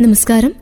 നമസ്കാരം. 0.00 0.52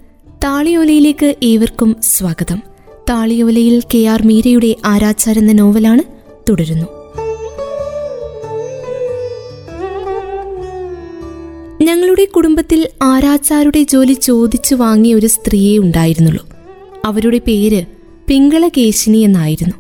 താളിയോലയിലേക്ക് 0.45 1.35
ഏവർക്കും 1.43 1.97
സ്വാഗതം. 2.03 2.63
താളിയോലയിൽ 3.11 3.83
കെ 3.95 3.99
ആർ 3.99 4.27
മീരയുടെ 4.27 4.77
ആരാച്ചാർ 4.85 5.39
എന്ന 5.39 5.53
നോവലാണ് 5.53 6.03
തുടരുന്നു. 6.49 6.87
ഞങ്ങളുടെ 11.83 12.25
കുടുംബത്തിൽ 12.25 12.89
ആരാച്ചാരുടെ 13.03 13.83
ജോലി 13.83 14.13
ചോദിച്ചു 14.13 14.75
വാങ്ങിയ 14.75 15.15
ഒരു 15.15 15.27
സ്ത്രീയെ 15.27 15.79
ഉണ്ടായിരുന്നുള്ളൂ. 15.79 16.49
അവരുടെ 17.05 17.39
പേര് 17.39 17.85
പിങ്കളകേശിനി 18.29 19.19
എന്നായിരുന്നു. 19.19 19.75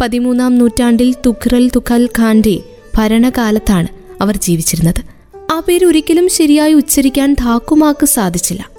പതിമൂന്നാം 0.00 0.58
നൂറ്റാണ്ടിൽ 0.58 1.14
തുഖ്റൽ 1.26 1.68
തുഖൽ 1.68 2.08
ഖാന്റെ 2.18 2.60
ഭരണകാലത്താണ് 2.96 3.88
അവർ 4.22 4.36
ജീവിച്ചിരുന്നത്. 4.36 5.02
ആ 5.52 5.60
പേര് 5.60 5.84
ഒരിക്കലും 5.84 6.28
ശരിയായി 6.28 6.72
ഉച്ചരിക്കാൻ 6.72 7.32
ധാക്കുമാക്ക് 7.32 8.06
സാധിച്ചില്ല. 8.06 8.69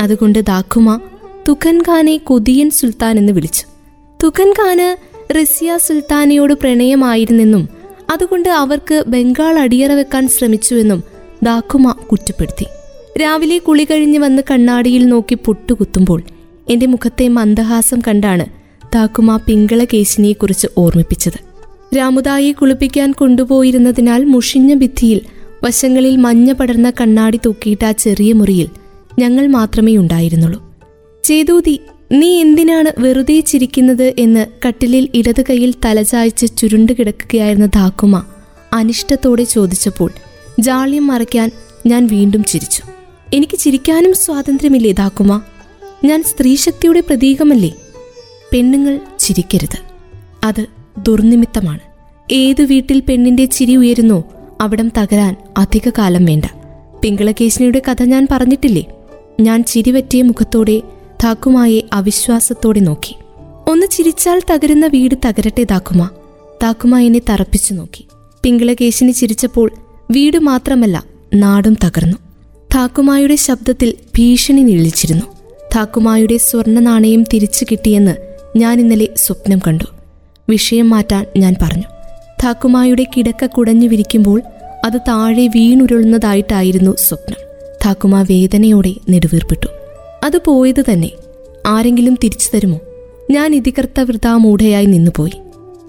അതുകൊണ്ട് 0.00 0.38
ദാഖുമ 0.38 1.00
തുഖൻ 1.48 1.78
ഖാനെ 1.78 2.16
കൊതിയൻ 2.16 2.70
സുൽത്താൻ 2.70 3.18
എന്ന് 3.18 3.32
വിളിച്ചു. 3.32 3.64
തുഖൻ 4.24 4.50
ഖാന് 4.50 4.96
റസിയ 5.34 5.76
സുൽത്താനയോട് 5.76 6.52
പ്രണയമായിരുന്നെന്നും 6.52 7.68
അതുകൊണ്ട് 8.12 8.48
അവർക്ക് 8.48 9.04
ബംഗാൾ 9.06 9.58
അടിയറ 9.58 9.92
വെക്കാൻ 9.92 10.28
ശ്രമിച്ചുവെന്നും 10.28 11.02
ദാഖുമ 11.42 11.90
കുറ്റപ്പെടുത്തി. 11.90 12.66
രാവിലെ 13.20 13.58
കുളി 13.58 13.84
കഴിഞ്ഞ് 13.84 14.18
വന്ന് 14.18 14.42
കണ്ണാടിയിൽ 14.50 15.06
നോക്കി 15.06 15.34
പൊട്ടുകുത്തുമ്പോൾ 15.34 16.22
എന്റെ 16.68 16.86
മുഖത്തെ 16.86 17.28
മന്ദഹാസം 17.28 18.00
കണ്ടാണ് 18.08 18.46
ദാഖുമ 18.94 19.36
പിങ്കളകേശിനിയെക്കുറിച്ച് 19.36 20.66
ഓർമ്മിപ്പിച്ചത്. 20.78 21.38
രാമുദായെ 21.96 22.52
കുളിപ്പിക്കാൻ 22.52 23.12
കൊണ്ടുപോയിരുന്നതിനാൽ 23.12 24.24
മുഷിഞ്ഞ 24.24 24.74
ഭിത്തിയിൽ 24.74 25.20
വശങ്ങളിൽ 25.64 26.16
മഞ്ഞ 26.16 26.52
പടർന്ന 26.52 26.90
കണ്ണാടി 26.90 27.40
തൂക്കിയിട്ട 27.46 27.90
ചെറിയ 27.90 28.32
മുറിയിൽ 28.32 28.68
ഞങ്ങൾ 29.18 29.46
മാത്രമേ 29.46 29.96
ഉണ്ടായിരുന്നുള്ളൂ. 29.96 30.76
ചേതൂതി 31.24 31.80
നീ 32.12 32.40
എന്തിനാണ് 32.40 32.92
വെറുതെ 32.98 33.40
ചിരിക്കുന്നത് 33.40 34.14
എന്ന് 34.18 34.46
കട്ടിലിൽ 34.68 35.08
ഇടത് 35.14 35.42
കൈയിൽ 35.50 35.74
തലചായ്ച്ച് 35.84 36.46
ചുരുണ്ടു 36.56 36.92
കിടക്കുകയായിരുന്ന 36.92 37.66
ധാക്കുമ 37.66 38.24
അനിഷ്ടത്തോടെ 38.72 39.44
ചോദിച്ചപ്പോൾ 39.44 40.10
ജാള്യം 40.60 41.06
മറയ്ക്കാൻ 41.06 41.50
ഞാൻ 41.86 42.06
വീണ്ടും 42.06 42.44
ചിരിച്ചു. 42.44 42.82
എനിക്ക് 43.34 43.58
ചിരിക്കാനും 43.58 44.14
സ്വാതന്ത്ര്യമില്ലേ 44.14 44.92
ധാക്കുമ? 44.92 45.40
ഞാൻ 46.04 46.22
സ്ത്രീശക്തിയുടെ 46.22 47.00
പ്രതീകമല്ലേ? 47.00 47.74
പെണ്ണുങ്ങൾ 48.52 49.00
ചിരിക്കരുത്. 49.18 49.78
അത് 50.44 50.66
ദുർനിമിത്തമാണ്. 50.98 51.80
ഏതു 52.32 52.62
വീട്ടിൽ 52.62 53.02
പെണ്ണിന്റെ 53.08 53.44
ചിരി 53.44 53.76
ഉയരുന്നോ 53.76 54.24
അവിടം 54.60 54.88
തകരാൻ 54.88 55.36
അധിക 55.56 55.90
കാലം 55.98 56.24
വേണ്ട. 56.24 56.44
പിങ്കളകേശിനിയുടെ 57.02 57.82
കഥ 57.90 58.02
ഞാൻ 58.02 58.28
പറഞ്ഞിട്ടില്ലേ? 58.30 58.86
ഞാൻ 59.40 59.64
ചിരിവറ്റിയ 59.64 60.22
മുഖത്തോടെ 60.22 60.82
താക്കുമായെ 61.24 61.80
അവിശ്വാസത്തോടെ 61.92 62.80
നോക്കി. 62.80 63.16
ഒന്ന് 63.68 63.86
ചിരിച്ചാൽ 63.86 64.42
തകരുന്ന 64.50 64.86
വീട് 64.86 65.14
തകരട്ടെ 65.28 65.64
താക്കുമ. 65.64 66.10
താക്കുമ 66.62 66.98
എന്നെ 66.98 67.20
തറപ്പിച്ചു 67.30 67.74
നോക്കി. 67.74 68.06
പിങ്കളകേശിനി 68.42 69.10
ചിരിച്ചപ്പോൾ 69.10 69.72
വീട് 70.10 70.38
മാത്രമല്ല 70.38 71.04
നാടും 71.34 71.74
തകർന്നു. 71.74 72.16
താക്കുമായുടെ 72.74 73.36
ശബ്ദത്തിൽ 73.36 73.94
ഭീഷണി 74.18 74.62
നീളിച്ചിരുന്നു 74.62 75.26
താക്കുമായുടെ 75.76 76.36
സ്വർണ 76.36 76.78
നാണയം 76.78 77.22
തിരിച്ചു 77.22 77.66
കിട്ടിയെന്ന് 77.70 78.16
ഞാൻ 78.56 78.80
ഇന്നലെ 78.80 79.08
സ്വപ്നം 79.16 79.60
കണ്ടു. 79.66 79.84
വിഷയം 80.48 80.90
മാറ്റാൻ 80.90 81.26
ഞാൻ 81.36 81.54
പറഞ്ഞു. 81.62 81.84
താക്കുമായുടെ 82.44 83.06
കിടക്ക 83.16 83.46
കുടഞ്ഞു 83.46 83.88
വിരിക്കുമ്പോൾ 83.88 84.42
അത് 84.84 85.00
താഴെ 85.08 85.46
വീണുരുളുന്നതായിട്ടായിരുന്നു 85.46 86.96
സ്വപ്നം. 86.98 87.47
താക്കുമ 87.84 88.22
വേദനയോടെ 88.22 88.94
നെടുവീർപ്പിട്ടു. 89.08 89.66
അത് 90.24 90.40
പോയത് 90.44 90.84
തന്നെ. 90.92 91.10
ആരെങ്കിലും 91.66 92.18
തിരിച്ചു 92.24 92.50
തരുമോ? 92.54 92.80
ഞാൻ 93.30 93.54
ഇതികർത്തവൃതാമൂഢയായി 93.54 94.86
നിന്നുപോയി. 94.86 95.32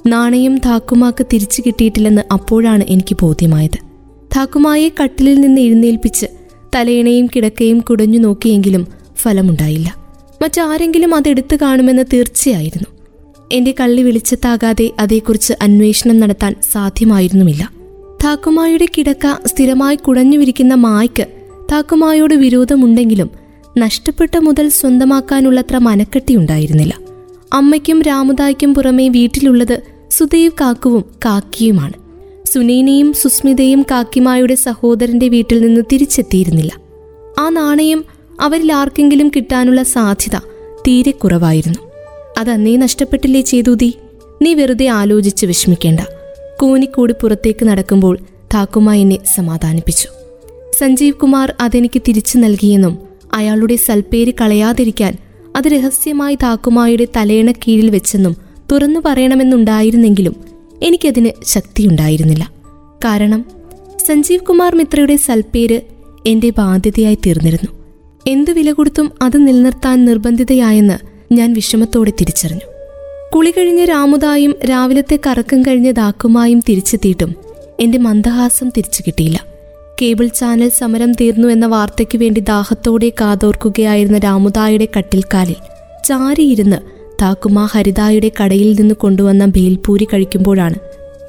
നാണയം 0.08 0.58
താക്കുമാക്ക് 0.58 1.26
തിരിച്ചു 1.34 1.64
കിട്ടിയിട്ടില്ലെന്ന് 1.66 2.22
അപ്പോഴാണ് 2.34 2.84
എനിക്ക് 2.88 3.18
ബോധ്യമായത്. 3.22 3.78
താക്കുമായെ 4.38 4.90
കട്ടിലിൽ 5.04 5.42
നിന്ന് 5.42 5.62
എഴുന്നേൽപ്പിച്ച് 5.62 6.26
തലയിണയും 6.76 7.30
കിടക്കയും 7.36 7.80
കുടഞ്ഞു 7.80 8.20
നോക്കിയെങ്കിലും 8.20 8.88
ഫലമുണ്ടായില്ല. 9.18 9.96
മറ്റാരെങ്കിലും 10.42 11.16
അതെടുത്തു 11.16 11.56
കാണുമെന്ന് 11.56 12.04
തീർച്ചയായിരുന്നു. 12.14 13.00
എന്റെ 13.52 13.76
കള്ളി 13.80 14.04
വെളിച്ചത്താകാതെ 14.04 14.92
അതേക്കുറിച്ച് 15.00 15.54
അന്വേഷണം 15.62 16.20
നടത്താൻ 16.20 16.56
സാധ്യമായിരുന്നുമില്ല. 16.72 17.72
താക്കുമായുടെ 18.24 18.86
കിടക്ക 18.98 19.48
സ്ഥിരമായി 19.48 19.96
കുടഞ്ഞുവിരിക്കുന്ന 19.96 20.74
മായ്ക്ക് 20.74 21.39
താക്കുമായോട് 21.72 22.34
വിരോധമുണ്ടെങ്കിലും 22.34 23.30
നഷ്ടപ്പെട്ട 23.78 24.38
മുതൽ 24.38 24.70
സ്വന്തമാക്കാനുള്ളത്ര 24.70 25.78
മനക്കെട്ടിയുണ്ടായിരുന്നില്ല 25.78 26.94
അമ്മയ്ക്കും 27.54 28.02
രാമുദായ്ക്കും 28.02 28.74
പുറമേ 28.74 29.10
വീട്ടിലുള്ളത് 29.10 29.82
സുദേവ് 30.12 30.52
കാക്കുവും 30.62 31.06
കാക്കിയുമാണ്. 31.26 31.94
സുനീനയും 32.46 33.14
സുസ്മിതയും 33.14 33.86
കാക്കിമായുടെ 33.92 34.56
സഹോദരന്റെ 34.56 35.28
വീട്ടിൽ 35.28 35.62
നിന്ന് 35.62 35.82
തിരിച്ചെത്തിയിരുന്നില്ല. 35.92 36.72
ആ 37.40 37.50
നാണയം 37.50 38.06
അവരിൽ 38.42 38.74
ആർക്കെങ്കിലും 38.74 39.32
കിട്ടാനുള്ള 39.36 39.84
സാധ്യത 39.84 40.40
തീരെ 40.88 41.12
കുറവായിരുന്നു. 41.12 41.80
അതന്നേ 42.38 42.78
നഷ്ടപ്പെട്ടില്ലേ 42.78 43.42
ചെയ്തൂതി 43.42 43.94
നീ 44.42 44.54
വെറുതെ 44.54 44.88
ആലോചിച്ച് 44.88 45.46
വിഷമിക്കേണ്ട. 45.46 46.00
കൂനിക്കൂടി 46.62 47.14
പുറത്തേക്ക് 47.22 47.66
നടക്കുമ്പോൾ 47.66 48.20
താക്കുമ 48.54 48.94
എന്നെ 48.94 49.18
സമാധാനിപ്പിച്ചു. 49.36 50.19
സഞ്ജീവ് 50.78 51.16
കുമാർ 51.16 51.56
അതെനിക്ക് 51.60 52.02
തിരിച്ചു 52.08 52.38
നൽകിയെന്നും 52.38 53.00
അയാളുടെ 53.34 53.76
സൽപ്പേര് 53.76 54.34
കളയാതിരിക്കാൻ 54.42 55.18
അത് 55.56 55.68
രഹസ്യമായി 55.68 56.36
താക്കുമായുടെ 56.36 57.08
തലയണ 57.18 57.52
കീഴിൽ 57.52 57.90
വെച്ചെന്നും 57.90 58.36
തുറന്നു 58.72 59.00
പറയണമെന്നുണ്ടായിരുന്നെങ്കിലും 59.06 60.36
എനിക്കതിന് 60.84 61.30
ശക്തിയുണ്ടായിരുന്നില്ല. 61.46 62.52
കാരണം 63.06 63.46
സഞ്ജീവ് 64.06 64.46
കുമാർ 64.46 64.76
മിത്രയുടെ 64.76 65.16
സൽപ്പേര് 65.16 65.82
എന്റെ 66.26 66.50
ബാധ്യതയായി 66.50 67.16
തീർന്നിരുന്നു. 67.16 67.72
എന്തു 68.28 68.52
വില 68.52 68.72
കൊടുത്തും 68.72 69.12
അത് 69.22 69.48
നിലനിർത്താൻ 69.48 70.06
നിർബന്ധിതയായെന്ന് 70.06 70.98
ഞാൻ 71.34 71.54
വിഷമത്തോടെ 71.54 72.12
തിരിച്ചറിഞ്ഞു. 72.22 72.74
കുളി 73.36 73.52
കഴിഞ്ഞ 73.52 73.86
രാമുദായും 73.86 74.56
രാവിലത്തെ 74.70 75.20
കറക്കം 75.28 75.62
കഴിഞ്ഞ 75.62 75.92
ദാക്കുമായും 75.92 76.60
തിരിച്ചെത്തിയിട്ടും 76.70 77.36
എന്റെ 77.80 77.98
മന്ദഹാസം 77.98 78.70
തിരിച്ചു 78.70 79.04
കിട്ടിയില്ല. 79.08 79.49
കേബിൾ 80.02 80.28
ചാനൽ 80.28 80.70
സമരം 80.70 81.14
തീർന്നു 81.14 81.48
എന്ന 81.48 81.66
വാർത്തയ്ക്ക് 81.66 82.18
വേണ്ടി 82.18 82.42
ദാഹത്തോടെ 82.42 83.12
കാതോർക്കുകയായിരുന്ന 83.22 84.18
രാമുദായുടെ 84.18 84.88
കട്ടിൽക്കാലിൽ. 84.98 85.56
ചാരിയിരുന്ന് 86.06 86.78
താക്കുമ 87.22 87.66
ഹരിതായുടെ 87.66 88.32
കടയിൽ 88.44 88.76
നിന്ന് 88.82 88.96
കൊണ്ടുവന്ന 88.96 89.46
ഭേൽപൂരി 89.46 90.08
കഴിക്കുമ്പോഴാണ് 90.14 90.76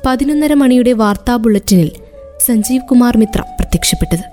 പതിനൊന്നര 0.07 0.55
മണിയുടെ 0.55 0.93
വാർത്താ 0.93 1.37
ബുള്ളറ്റിനിൽ 1.37 1.91
സഞ്ജീവ് 2.47 2.89
കുമാർ 2.89 3.17
മിത്ര 3.17 3.41
പ്രത്യക്ഷപ്പെട്ടത്. 3.41 4.25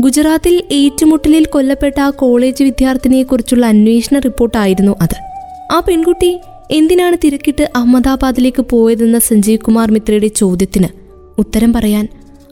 ഗുജറാത്തിൽ 0.00 0.62
ഏറ്റുമുട്ടലിൽ 0.72 1.44
കൊല്ലപ്പെട്ട 1.44 2.00
ആ 2.00 2.10
കോളേജ് 2.10 2.64
വിദ്യാർത്ഥിനിയെക്കുറിച്ചുള്ള 2.64 3.66
അന്വേഷണ 3.66 4.18
റിപ്പോർട്ടായിരുന്നു 4.18 4.96
അത്. 5.00 5.16
ആ 5.72 5.80
പെൺകുട്ടി 5.80 6.38
എന്തിനാണ് 6.70 7.16
തിരക്കിട്ട് 7.24 7.70
അഹമ്മദാബാദിലേക്ക് 7.76 8.62
പോയതെന്ന 8.62 9.18
സഞ്ജീവ് 9.18 9.60
കുമാർ 9.60 9.90
മിത്രയുടെ 9.90 10.26
ചോദ്യത്തിന് 10.26 10.88
ഉത്തരം 11.38 11.72
പറയാൻ 11.72 12.08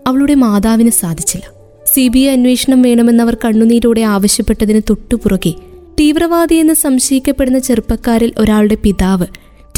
അവളുടെ 0.07 0.35
മാതാവിന് 0.35 0.91
സാധിച്ചില്ല. 0.91 1.47
സി 1.87 2.09
ബി 2.09 2.19
ഐ 2.19 2.33
അന്വേഷണം 2.33 2.83
വേണമെന്നവർ 2.83 3.37
കണ്ണുനീരോടെ 3.45 4.01
ആവശ്യപ്പെട്ടതിന് 4.01 4.81
തൊട്ടുപുറകെ 4.91 5.55
തീവ്രവാദിയെന്ന് 6.01 6.75
സംശയിക്കപ്പെടുന്ന 6.75 7.59
ചെറുപ്പക്കാരിൽ 7.59 8.33
ഒരാളുടെ 8.39 8.75
പിതാവ് 8.75 9.27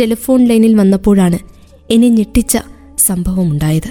ടെലിഫോൺ 0.00 0.44
ലൈനിൽ 0.44 0.75
വന്നപ്പോഴാണ് 0.75 1.38
എന്നെ 1.91 2.09
ഞെട്ടിച്ച 2.09 2.59
സംഭവമുണ്ടായത് 2.99 3.91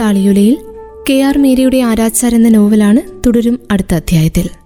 താളിയുലയിൽ 0.00 0.56
കെ 1.10 1.22
ആർ 1.22 1.38
മീരയുടെ 1.38 1.78
ആരാച്ചാർ 1.78 2.34
എന്ന 2.34 2.48
നോവലാണ് 2.48 3.00
തുടരും 3.26 3.60
അടുത്ത 3.70 3.94
അധ്യായത്തിൽ. 3.94 4.59